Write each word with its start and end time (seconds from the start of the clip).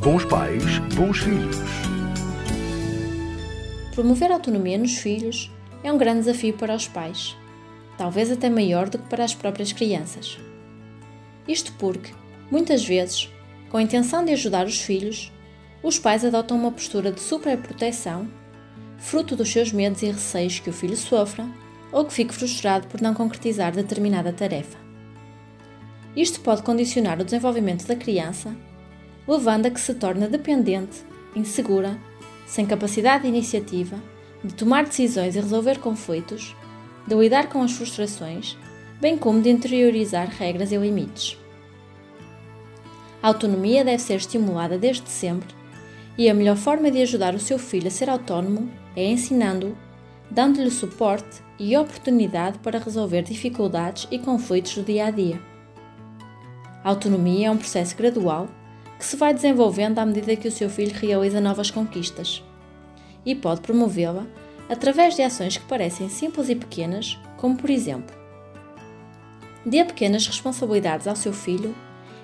Bons 0.00 0.24
pais, 0.26 0.78
bons 0.94 1.18
filhos. 1.18 1.56
Promover 3.96 4.30
a 4.30 4.34
autonomia 4.34 4.78
nos 4.78 4.96
filhos 4.96 5.50
é 5.82 5.92
um 5.92 5.98
grande 5.98 6.20
desafio 6.20 6.54
para 6.54 6.76
os 6.76 6.86
pais, 6.86 7.36
talvez 7.98 8.30
até 8.30 8.48
maior 8.48 8.88
do 8.88 8.98
que 8.98 9.08
para 9.08 9.24
as 9.24 9.34
próprias 9.34 9.72
crianças. 9.72 10.38
Isto 11.48 11.72
porque, 11.72 12.12
muitas 12.48 12.84
vezes, 12.84 13.28
com 13.70 13.76
a 13.76 13.82
intenção 13.82 14.24
de 14.24 14.32
ajudar 14.32 14.66
os 14.66 14.80
filhos, 14.80 15.32
os 15.82 15.98
pais 15.98 16.24
adotam 16.24 16.56
uma 16.56 16.70
postura 16.70 17.10
de 17.10 17.20
superproteção, 17.20 18.28
fruto 18.98 19.34
dos 19.34 19.50
seus 19.50 19.72
medos 19.72 20.02
e 20.02 20.06
receios 20.06 20.60
que 20.60 20.70
o 20.70 20.72
filho 20.72 20.96
sofra 20.96 21.44
ou 21.90 22.04
que 22.04 22.14
fique 22.14 22.32
frustrado 22.32 22.86
por 22.86 23.00
não 23.00 23.14
concretizar 23.14 23.72
determinada 23.72 24.32
tarefa. 24.32 24.78
Isto 26.14 26.40
pode 26.40 26.62
condicionar 26.62 27.20
o 27.20 27.24
desenvolvimento 27.24 27.84
da 27.84 27.96
criança, 27.96 28.56
levando 29.28 29.66
a 29.66 29.70
que 29.70 29.80
se 29.80 29.92
torne 29.92 30.26
dependente, 30.26 31.04
insegura, 31.36 31.98
sem 32.46 32.64
capacidade 32.64 33.24
de 33.24 33.28
iniciativa, 33.28 34.02
de 34.42 34.54
tomar 34.54 34.86
decisões 34.86 35.36
e 35.36 35.40
resolver 35.40 35.78
conflitos, 35.78 36.56
de 37.06 37.14
lidar 37.14 37.48
com 37.48 37.62
as 37.62 37.72
frustrações, 37.72 38.56
bem 38.98 39.18
como 39.18 39.42
de 39.42 39.50
interiorizar 39.50 40.28
regras 40.28 40.72
e 40.72 40.78
limites. 40.78 41.36
A 43.22 43.28
autonomia 43.28 43.84
deve 43.84 43.98
ser 43.98 44.14
estimulada 44.14 44.78
desde 44.78 45.08
sempre 45.10 45.54
e 46.16 46.30
a 46.30 46.34
melhor 46.34 46.56
forma 46.56 46.90
de 46.90 47.02
ajudar 47.02 47.34
o 47.34 47.40
seu 47.40 47.58
filho 47.58 47.88
a 47.88 47.90
ser 47.90 48.08
autónomo 48.08 48.70
é 48.96 49.04
ensinando-o, 49.04 49.76
dando-lhe 50.30 50.70
suporte 50.70 51.42
e 51.58 51.76
oportunidade 51.76 52.58
para 52.60 52.78
resolver 52.78 53.22
dificuldades 53.22 54.08
e 54.10 54.18
conflitos 54.18 54.74
do 54.74 54.82
dia 54.82 55.06
a 55.06 55.10
dia. 55.10 55.40
A 56.82 56.90
autonomia 56.90 57.48
é 57.48 57.50
um 57.50 57.56
processo 57.56 57.96
gradual 57.96 58.48
que 58.98 59.04
se 59.04 59.16
vai 59.16 59.32
desenvolvendo 59.32 59.98
à 59.98 60.06
medida 60.06 60.34
que 60.36 60.48
o 60.48 60.52
seu 60.52 60.68
filho 60.68 60.94
realiza 60.94 61.40
novas 61.40 61.70
conquistas 61.70 62.42
e 63.24 63.34
pode 63.34 63.60
promovê-la 63.60 64.26
através 64.68 65.14
de 65.14 65.22
ações 65.22 65.56
que 65.56 65.64
parecem 65.64 66.08
simples 66.08 66.48
e 66.48 66.54
pequenas, 66.54 67.18
como 67.36 67.56
por 67.56 67.70
exemplo, 67.70 68.14
dê 69.64 69.84
pequenas 69.84 70.26
responsabilidades 70.26 71.06
ao 71.06 71.16
seu 71.16 71.32
filho, 71.32 71.74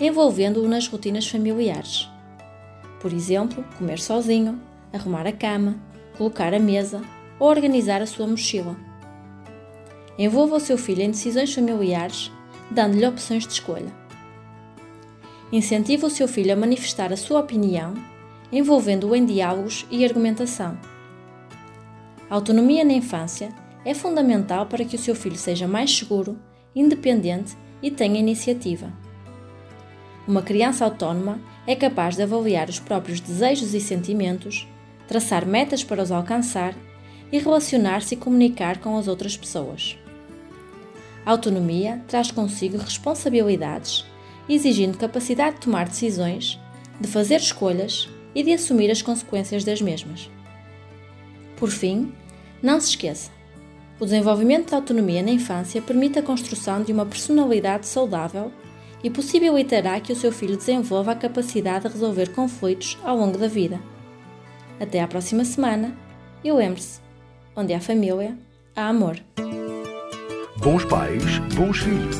envolvendo-o 0.00 0.68
nas 0.68 0.88
rotinas 0.88 1.28
familiares. 1.28 2.08
Por 3.00 3.12
exemplo, 3.12 3.64
comer 3.78 3.98
sozinho, 3.98 4.60
arrumar 4.92 5.26
a 5.26 5.32
cama, 5.32 5.76
colocar 6.16 6.52
a 6.52 6.58
mesa 6.58 7.02
ou 7.38 7.48
organizar 7.48 8.02
a 8.02 8.06
sua 8.06 8.26
mochila. 8.26 8.76
Envolva 10.18 10.56
o 10.56 10.60
seu 10.60 10.78
filho 10.78 11.02
em 11.02 11.10
decisões 11.10 11.54
familiares, 11.54 12.32
dando-lhe 12.70 13.06
opções 13.06 13.46
de 13.46 13.52
escolha. 13.52 14.05
Incentiva 15.52 16.06
o 16.06 16.10
seu 16.10 16.26
filho 16.26 16.52
a 16.52 16.56
manifestar 16.56 17.12
a 17.12 17.16
sua 17.16 17.40
opinião, 17.40 17.94
envolvendo-o 18.50 19.14
em 19.14 19.24
diálogos 19.24 19.86
e 19.90 20.04
argumentação. 20.04 20.76
A 22.28 22.34
autonomia 22.34 22.84
na 22.84 22.92
infância 22.92 23.50
é 23.84 23.94
fundamental 23.94 24.66
para 24.66 24.84
que 24.84 24.96
o 24.96 24.98
seu 24.98 25.14
filho 25.14 25.36
seja 25.36 25.68
mais 25.68 25.96
seguro, 25.96 26.36
independente 26.74 27.56
e 27.80 27.90
tenha 27.90 28.18
iniciativa. 28.18 28.92
Uma 30.26 30.42
criança 30.42 30.84
autónoma 30.84 31.38
é 31.66 31.76
capaz 31.76 32.16
de 32.16 32.22
avaliar 32.22 32.68
os 32.68 32.80
próprios 32.80 33.20
desejos 33.20 33.74
e 33.74 33.80
sentimentos, 33.80 34.66
traçar 35.06 35.46
metas 35.46 35.84
para 35.84 36.02
os 36.02 36.10
alcançar 36.10 36.74
e 37.30 37.38
relacionar-se 37.38 38.14
e 38.14 38.18
comunicar 38.18 38.78
com 38.78 38.96
as 38.98 39.06
outras 39.06 39.36
pessoas. 39.36 39.96
A 41.24 41.30
autonomia 41.30 42.02
traz 42.08 42.32
consigo 42.32 42.76
responsabilidades, 42.76 44.04
exigindo 44.54 44.98
capacidade 44.98 45.56
de 45.56 45.62
tomar 45.62 45.88
decisões, 45.88 46.58
de 47.00 47.08
fazer 47.08 47.36
escolhas 47.36 48.08
e 48.34 48.42
de 48.42 48.52
assumir 48.52 48.90
as 48.90 49.02
consequências 49.02 49.64
das 49.64 49.80
mesmas. 49.80 50.30
Por 51.56 51.70
fim, 51.70 52.12
não 52.62 52.80
se 52.80 52.90
esqueça: 52.90 53.30
o 53.98 54.04
desenvolvimento 54.04 54.70
da 54.70 54.76
autonomia 54.76 55.22
na 55.22 55.30
infância 55.30 55.80
permite 55.80 56.18
a 56.18 56.22
construção 56.22 56.82
de 56.82 56.92
uma 56.92 57.06
personalidade 57.06 57.86
saudável 57.86 58.52
e 59.02 59.10
possibilitará 59.10 60.00
que 60.00 60.12
o 60.12 60.16
seu 60.16 60.32
filho 60.32 60.56
desenvolva 60.56 61.12
a 61.12 61.16
capacidade 61.16 61.86
de 61.86 61.94
resolver 61.94 62.30
conflitos 62.32 62.98
ao 63.02 63.16
longo 63.16 63.38
da 63.38 63.48
vida. 63.48 63.80
Até 64.78 65.00
à 65.00 65.08
próxima 65.08 65.44
semana 65.44 65.96
e 66.44 66.52
lembre-se: 66.52 67.00
onde 67.54 67.72
há 67.72 67.80
família, 67.80 68.36
há 68.74 68.88
amor. 68.88 69.16
Bons 70.58 70.84
pais, 70.84 71.38
bons 71.54 71.78
filhos. 71.78 72.16